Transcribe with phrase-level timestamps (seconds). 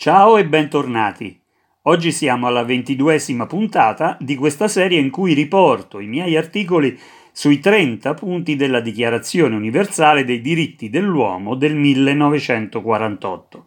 [0.00, 1.38] Ciao e bentornati.
[1.82, 6.98] Oggi siamo alla ventiduesima puntata di questa serie in cui riporto i miei articoli
[7.32, 13.66] sui 30 punti della Dichiarazione universale dei diritti dell'uomo del 1948.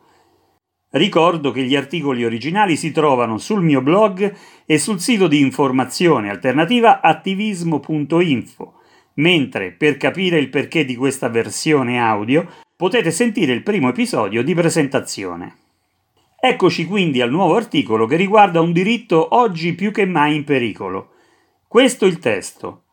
[0.90, 6.32] Ricordo che gli articoli originali si trovano sul mio blog e sul sito di informazione
[6.32, 8.74] alternativa attivismo.info,
[9.18, 14.56] mentre per capire il perché di questa versione audio potete sentire il primo episodio di
[14.56, 15.58] presentazione.
[16.46, 21.12] Eccoci quindi al nuovo articolo che riguarda un diritto oggi più che mai in pericolo.
[21.70, 22.84] Questo il testo.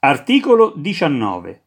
[0.00, 1.62] Articolo 19.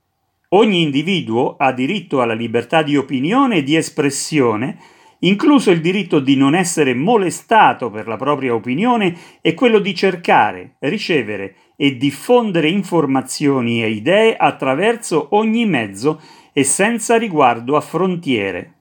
[0.49, 4.77] Ogni individuo ha diritto alla libertà di opinione e di espressione,
[5.19, 10.75] incluso il diritto di non essere molestato per la propria opinione e quello di cercare,
[10.79, 16.19] ricevere e diffondere informazioni e idee attraverso ogni mezzo
[16.51, 18.74] e senza riguardo a frontiere.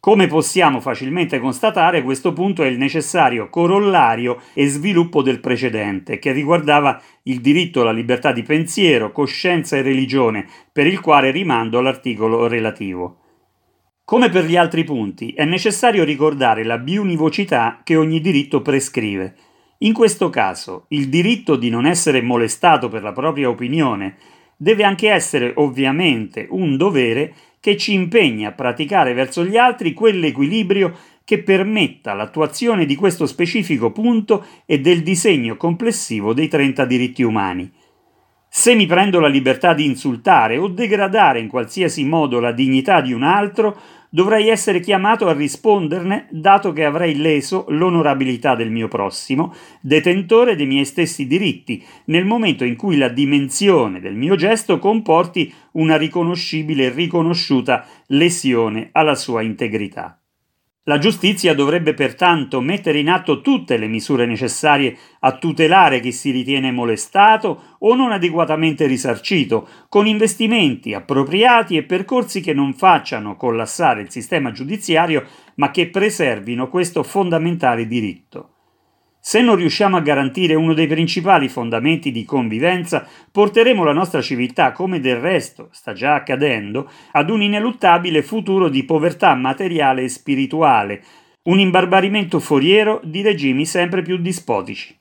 [0.00, 6.30] Come possiamo facilmente constatare, questo punto è il necessario corollario e sviluppo del precedente, che
[6.30, 12.46] riguardava il diritto alla libertà di pensiero, coscienza e religione, per il quale rimando all'articolo
[12.46, 13.18] relativo.
[14.04, 19.34] Come per gli altri punti, è necessario ricordare la biunivocità che ogni diritto prescrive.
[19.78, 24.16] In questo caso, il diritto di non essere molestato per la propria opinione
[24.60, 30.94] deve anche essere ovviamente un dovere che ci impegna a praticare verso gli altri quell'equilibrio
[31.24, 37.70] che permetta l'attuazione di questo specifico punto e del disegno complessivo dei 30 diritti umani.
[38.48, 43.12] Se mi prendo la libertà di insultare o degradare in qualsiasi modo la dignità di
[43.12, 43.78] un altro,
[44.10, 50.66] dovrei essere chiamato a risponderne, dato che avrei leso l'onorabilità del mio prossimo, detentore dei
[50.66, 56.86] miei stessi diritti, nel momento in cui la dimensione del mio gesto comporti una riconoscibile
[56.86, 60.20] e riconosciuta lesione alla sua integrità.
[60.88, 66.30] La giustizia dovrebbe pertanto mettere in atto tutte le misure necessarie a tutelare chi si
[66.30, 74.00] ritiene molestato o non adeguatamente risarcito, con investimenti appropriati e percorsi che non facciano collassare
[74.00, 78.52] il sistema giudiziario, ma che preservino questo fondamentale diritto.
[79.20, 84.72] Se non riusciamo a garantire uno dei principali fondamenti di convivenza, porteremo la nostra civiltà,
[84.72, 91.02] come del resto sta già accadendo, ad un ineluttabile futuro di povertà materiale e spirituale,
[91.44, 94.97] un imbarbarimento foriero di regimi sempre più dispotici.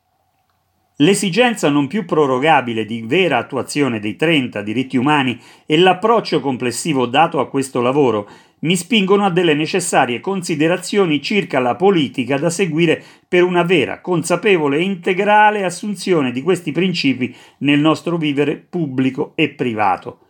[1.01, 7.39] L'esigenza non più prorogabile di vera attuazione dei 30 diritti umani e l'approccio complessivo dato
[7.39, 8.27] a questo lavoro
[8.61, 14.77] mi spingono a delle necessarie considerazioni circa la politica da seguire per una vera, consapevole
[14.77, 20.26] e integrale assunzione di questi principi nel nostro vivere pubblico e privato.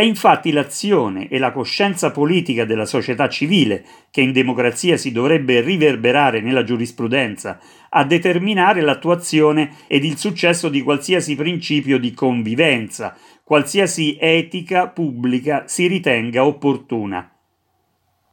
[0.00, 5.60] È infatti l'azione e la coscienza politica della società civile, che in democrazia si dovrebbe
[5.60, 7.58] riverberare nella giurisprudenza,
[7.90, 15.86] a determinare l'attuazione ed il successo di qualsiasi principio di convivenza, qualsiasi etica pubblica si
[15.86, 17.30] ritenga opportuna.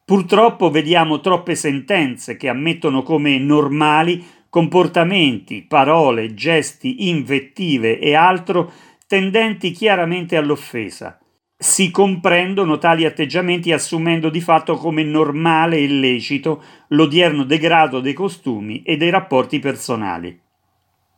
[0.05, 8.71] Purtroppo vediamo troppe sentenze che ammettono come normali comportamenti, parole, gesti, invettive e altro
[9.05, 11.19] tendenti chiaramente all'offesa.
[11.59, 18.83] Si comprendono tali atteggiamenti assumendo di fatto come normale e lecito l'odierno degrado dei costumi
[18.83, 20.39] e dei rapporti personali.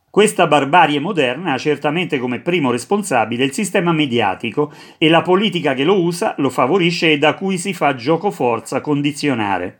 [0.08, 5.84] Questa barbarie moderna ha certamente come primo responsabile il sistema mediatico e la politica che
[5.84, 9.79] lo usa, lo favorisce e da cui si fa gioco forza condizionare.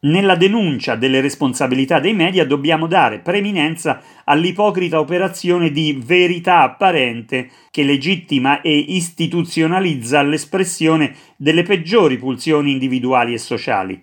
[0.00, 7.82] Nella denuncia delle responsabilità dei media dobbiamo dare preminenza all'ipocrita operazione di verità apparente che
[7.82, 14.00] legittima e istituzionalizza l'espressione delle peggiori pulsioni individuali e sociali,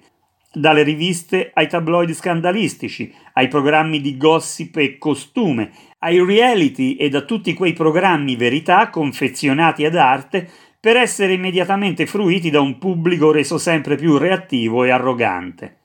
[0.52, 7.22] dalle riviste ai tabloid scandalistici, ai programmi di gossip e costume, ai reality e da
[7.22, 13.58] tutti quei programmi verità confezionati ad arte per essere immediatamente fruiti da un pubblico reso
[13.58, 15.84] sempre più reattivo e arrogante.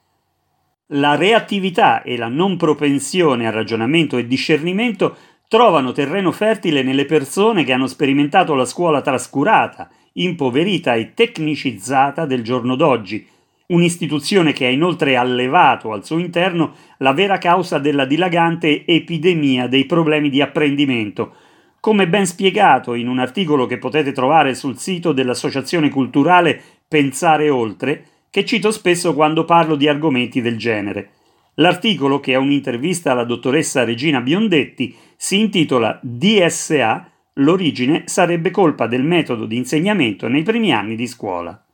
[0.94, 5.16] La reattività e la non propensione al ragionamento e discernimento
[5.46, 12.42] trovano terreno fertile nelle persone che hanno sperimentato la scuola trascurata, impoverita e tecnicizzata del
[12.42, 13.24] giorno d'oggi,
[13.66, 19.84] un'istituzione che ha inoltre allevato al suo interno la vera causa della dilagante epidemia dei
[19.84, 21.34] problemi di apprendimento,
[21.78, 28.04] come ben spiegato in un articolo che potete trovare sul sito dell'Associazione Culturale Pensare Oltre,
[28.30, 31.10] che cito spesso quando parlo di argomenti del genere.
[31.54, 39.02] L'articolo, che è un'intervista alla dottoressa Regina Biondetti, si intitola DSA L'origine sarebbe colpa del
[39.02, 41.64] metodo di insegnamento nei primi anni di scuola.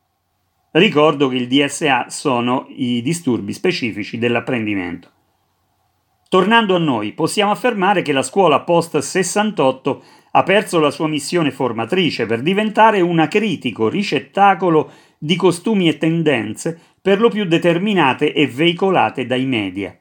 [0.73, 5.11] Ricordo che il DSA sono i disturbi specifici dell'apprendimento.
[6.29, 10.03] Tornando a noi, possiamo affermare che la scuola post 68
[10.33, 16.79] ha perso la sua missione formatrice per diventare un acritico ricettacolo di costumi e tendenze
[17.01, 19.97] per lo più determinate e veicolate dai media.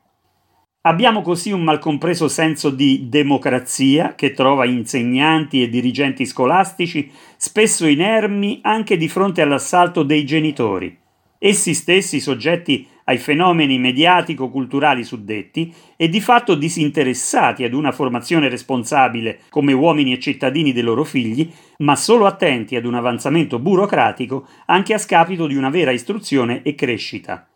[0.82, 8.60] Abbiamo così un malcompreso senso di democrazia che trova insegnanti e dirigenti scolastici spesso inermi
[8.64, 10.96] anche di fronte all'assalto dei genitori,
[11.38, 19.42] essi stessi soggetti ai fenomeni mediatico-culturali suddetti e di fatto disinteressati ad una formazione responsabile
[19.50, 24.94] come uomini e cittadini dei loro figli, ma solo attenti ad un avanzamento burocratico anche
[24.94, 27.48] a scapito di una vera istruzione e crescita.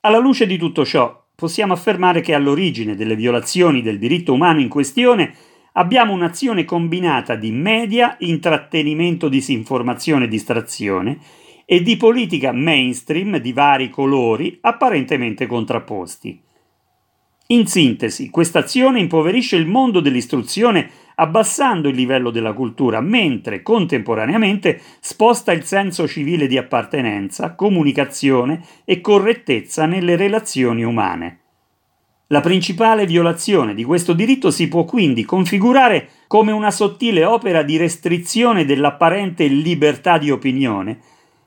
[0.00, 4.68] Alla luce di tutto ciò, possiamo affermare che all'origine delle violazioni del diritto umano in
[4.68, 5.34] questione
[5.72, 11.18] abbiamo un'azione combinata di media, intrattenimento, disinformazione e distrazione
[11.66, 16.40] e di politica mainstream di vari colori apparentemente contrapposti.
[17.48, 24.80] In sintesi, questa azione impoverisce il mondo dell'istruzione abbassando il livello della cultura, mentre contemporaneamente
[25.00, 31.40] sposta il senso civile di appartenenza, comunicazione e correttezza nelle relazioni umane.
[32.28, 37.76] La principale violazione di questo diritto si può quindi configurare come una sottile opera di
[37.76, 40.98] restrizione dell'apparente libertà di opinione,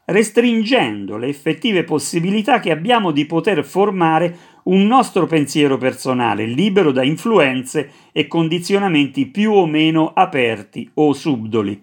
[0.10, 7.04] restringendo le effettive possibilità che abbiamo di poter formare un nostro pensiero personale, libero da
[7.04, 11.82] influenze e condizionamenti più o meno aperti o subdoli.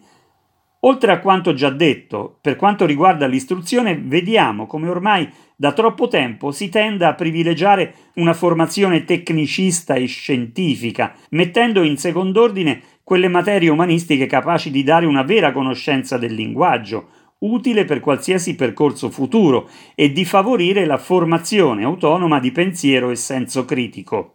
[0.81, 6.52] Oltre a quanto già detto, per quanto riguarda l'istruzione, vediamo come ormai da troppo tempo
[6.52, 14.26] si tenda a privilegiare una formazione tecnicista e scientifica, mettendo in second'ordine quelle materie umanistiche
[14.26, 20.24] capaci di dare una vera conoscenza del linguaggio, utile per qualsiasi percorso futuro e di
[20.24, 24.34] favorire la formazione autonoma di pensiero e senso critico.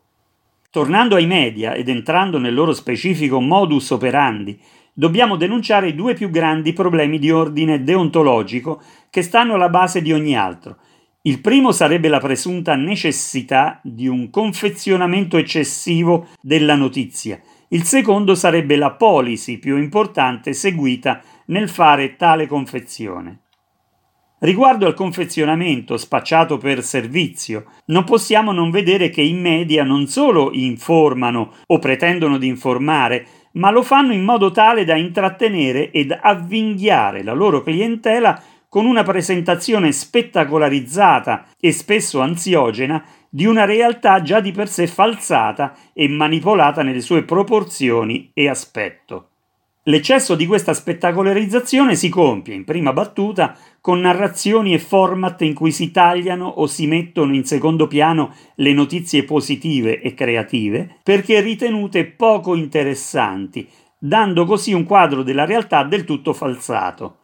[0.70, 4.58] Tornando ai media ed entrando nel loro specifico modus operandi,
[4.94, 10.14] dobbiamo denunciare i due più grandi problemi di ordine deontologico che stanno alla base di
[10.14, 10.78] ogni altro.
[11.24, 17.40] Il primo sarebbe la presunta necessità di un confezionamento eccessivo della notizia.
[17.74, 23.44] Il secondo sarebbe la policy più importante seguita nel fare tale confezione.
[24.40, 30.52] Riguardo al confezionamento spacciato per servizio, non possiamo non vedere che i media non solo
[30.52, 37.24] informano o pretendono di informare, ma lo fanno in modo tale da intrattenere ed avvinghiare
[37.24, 43.02] la loro clientela con una presentazione spettacolarizzata e spesso ansiogena
[43.34, 49.28] di una realtà già di per sé falsata e manipolata nelle sue proporzioni e aspetto.
[49.86, 55.72] L'eccesso di questa spettacolarizzazione si compie, in prima battuta, con narrazioni e format in cui
[55.72, 62.06] si tagliano o si mettono in secondo piano le notizie positive e creative, perché ritenute
[62.06, 67.16] poco interessanti, dando così un quadro della realtà del tutto falsato.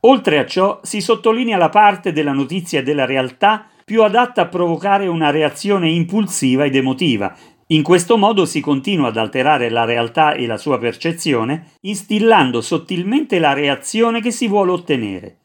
[0.00, 4.46] Oltre a ciò, si sottolinea la parte della notizia e della realtà più adatta a
[4.46, 7.34] provocare una reazione impulsiva ed emotiva,
[7.72, 13.38] in questo modo si continua ad alterare la realtà e la sua percezione, instillando sottilmente
[13.38, 15.36] la reazione che si vuole ottenere.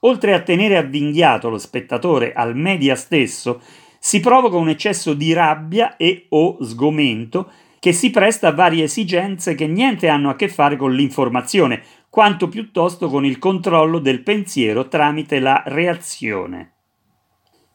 [0.00, 3.60] Oltre a tenere avvinghiato lo spettatore al media stesso,
[3.98, 9.54] si provoca un eccesso di rabbia e o sgomento che si presta a varie esigenze
[9.54, 14.88] che niente hanno a che fare con l'informazione, quanto piuttosto con il controllo del pensiero
[14.88, 16.77] tramite la reazione.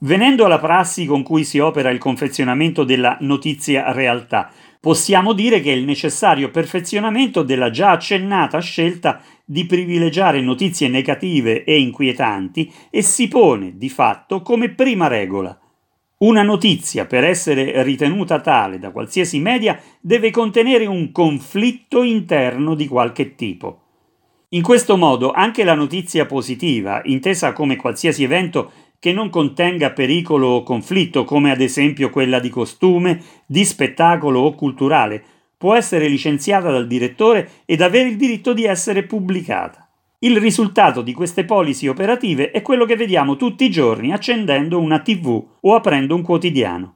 [0.03, 5.71] Venendo alla prassi con cui si opera il confezionamento della notizia realtà, possiamo dire che
[5.71, 13.29] il necessario perfezionamento della già accennata scelta di privilegiare notizie negative e inquietanti e si
[13.29, 15.57] pone di fatto come prima regola.
[16.17, 22.89] Una notizia, per essere ritenuta tale da qualsiasi media, deve contenere un conflitto interno di
[22.89, 23.79] qualche tipo.
[24.49, 28.71] In questo modo anche la notizia positiva, intesa come qualsiasi evento
[29.03, 34.55] che non contenga pericolo o conflitto, come ad esempio quella di costume, di spettacolo o
[34.55, 35.21] culturale,
[35.57, 39.89] può essere licenziata dal direttore ed avere il diritto di essere pubblicata.
[40.19, 44.99] Il risultato di queste policy operative è quello che vediamo tutti i giorni accendendo una
[44.99, 46.95] TV o aprendo un quotidiano.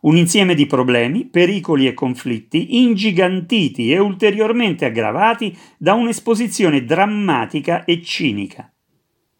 [0.00, 8.00] Un insieme di problemi, pericoli e conflitti ingigantiti e ulteriormente aggravati da un'esposizione drammatica e
[8.00, 8.71] cinica.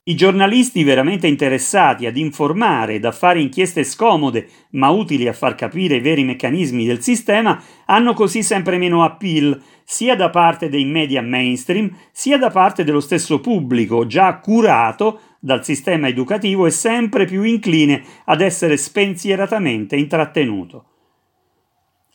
[0.04, 5.54] I giornalisti veramente interessati ad informare ed a fare inchieste scomode, ma utili a far
[5.54, 10.84] capire i veri meccanismi del sistema, hanno così sempre meno appeal, sia da parte dei
[10.86, 17.24] media mainstream, sia da parte dello stesso pubblico, già curato dal sistema educativo e sempre
[17.24, 20.86] più incline ad essere spensieratamente intrattenuto.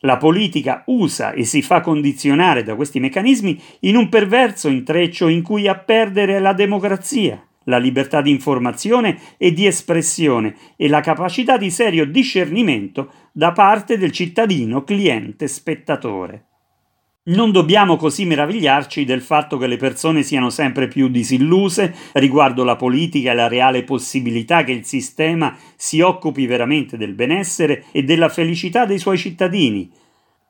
[0.02, 5.42] La politica usa e si fa condizionare da questi meccanismi in un perverso intreccio in
[5.42, 11.58] cui a perdere la democrazia la libertà di informazione e di espressione e la capacità
[11.58, 16.44] di serio discernimento da parte del cittadino cliente spettatore.
[17.28, 22.78] Non dobbiamo così meravigliarci del fatto che le persone siano sempre più disilluse riguardo la
[22.78, 28.30] politica e la reale possibilità che il sistema si occupi veramente del benessere e della
[28.30, 29.92] felicità dei suoi cittadini,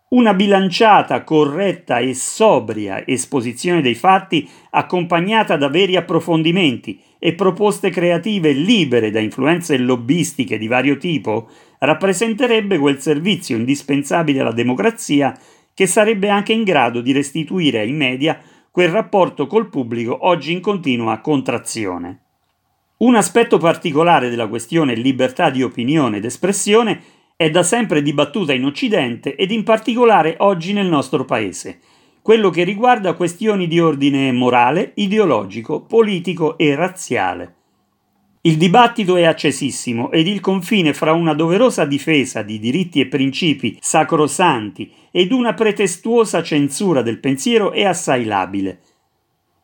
[0.10, 8.52] una bilanciata, corretta e sobria esposizione dei fatti, accompagnata da veri approfondimenti e proposte creative
[8.52, 15.38] libere da influenze lobbistiche di vario tipo, rappresenterebbe quel servizio indispensabile alla democrazia
[15.74, 18.40] che sarebbe anche in grado di restituire ai media
[18.72, 22.22] quel rapporto col pubblico oggi in continua contrazione.
[22.98, 27.02] Un aspetto particolare della questione libertà di opinione ed espressione
[27.36, 31.80] è da sempre dibattuta in Occidente ed in particolare oggi nel nostro paese,
[32.28, 37.56] quello che riguarda questioni di ordine morale, ideologico, politico e razziale.
[38.42, 43.78] Il dibattito è accesissimo ed il confine fra una doverosa difesa di diritti e principi
[43.80, 48.82] sacrosanti ed una pretestuosa censura del pensiero è assai labile.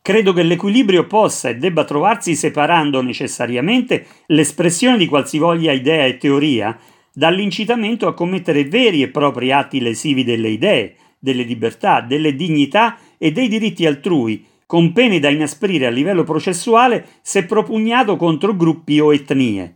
[0.00, 6.74] Credo che l'equilibrio possa e debba trovarsi separando necessariamente l'espressione di qualsivoglia idea e teoria
[7.12, 13.32] dall'incitamento a commettere veri e propri atti lesivi delle idee, delle libertà, delle dignità e
[13.32, 19.12] dei diritti altrui, con pene da inasprire a livello processuale se propugnato contro gruppi o
[19.12, 19.72] etnie.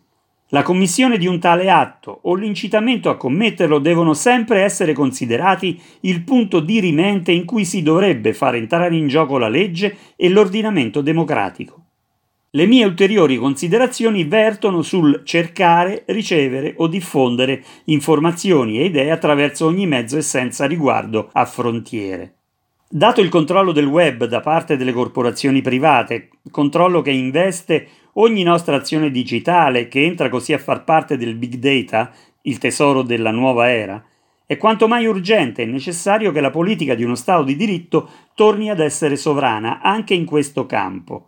[0.50, 6.22] La commissione di un tale atto o l'incitamento a commetterlo devono sempre essere considerati il
[6.22, 11.87] punto dirimente in cui si dovrebbe fare entrare in gioco la legge e l'ordinamento democratico.
[12.50, 19.86] Le mie ulteriori considerazioni vertono sul cercare, ricevere o diffondere informazioni e idee attraverso ogni
[19.86, 22.36] mezzo e senza riguardo a frontiere.
[22.88, 28.76] Dato il controllo del web da parte delle corporazioni private, controllo che investe ogni nostra
[28.76, 32.10] azione digitale, che entra così a far parte del big data,
[32.42, 34.02] il tesoro della nuova era,
[34.46, 38.70] è quanto mai urgente e necessario che la politica di uno Stato di diritto torni
[38.70, 41.27] ad essere sovrana anche in questo campo.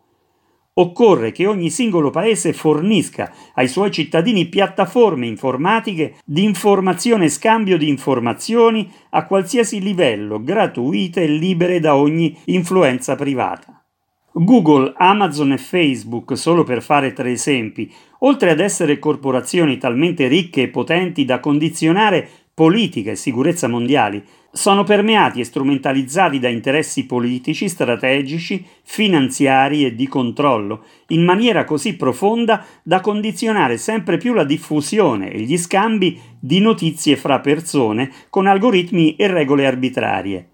[0.80, 7.76] Occorre che ogni singolo paese fornisca ai suoi cittadini piattaforme informatiche di informazione e scambio
[7.76, 13.84] di informazioni a qualsiasi livello, gratuite e libere da ogni influenza privata.
[14.32, 20.62] Google, Amazon e Facebook, solo per fare tre esempi, oltre ad essere corporazioni talmente ricche
[20.62, 27.68] e potenti da condizionare politica e sicurezza mondiali, sono permeati e strumentalizzati da interessi politici,
[27.68, 35.30] strategici, finanziari e di controllo, in maniera così profonda da condizionare sempre più la diffusione
[35.30, 40.48] e gli scambi di notizie fra persone con algoritmi e regole arbitrarie.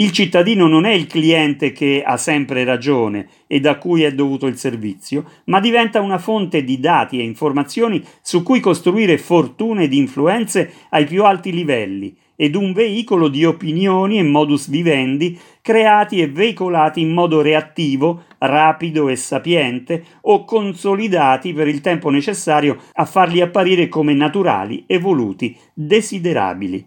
[0.00, 4.46] Il cittadino non è il cliente che ha sempre ragione e da cui è dovuto
[4.46, 9.92] il servizio, ma diventa una fonte di dati e informazioni su cui costruire fortune ed
[9.94, 16.28] influenze ai più alti livelli ed un veicolo di opinioni e modus vivendi creati e
[16.28, 23.40] veicolati in modo reattivo, rapido e sapiente o consolidati per il tempo necessario a farli
[23.40, 26.86] apparire come naturali, evoluti, desiderabili.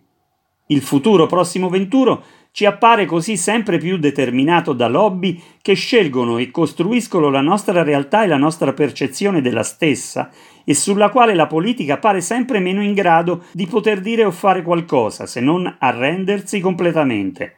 [0.68, 6.50] Il futuro prossimo venturo ci appare così sempre più determinato da lobby che scelgono e
[6.50, 10.30] costruiscono la nostra realtà e la nostra percezione della stessa
[10.64, 14.62] e sulla quale la politica pare sempre meno in grado di poter dire o fare
[14.64, 17.58] qualcosa se non arrendersi completamente.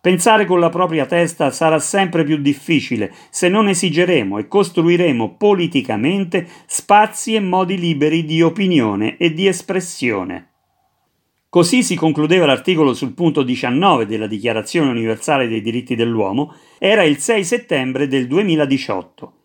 [0.00, 6.46] Pensare con la propria testa sarà sempre più difficile se non esigeremo e costruiremo politicamente
[6.64, 10.48] spazi e modi liberi di opinione e di espressione.
[11.50, 17.18] Così si concludeva l'articolo sul punto 19 della Dichiarazione universale dei diritti dell'uomo, era il
[17.18, 19.39] 6 settembre del 2018.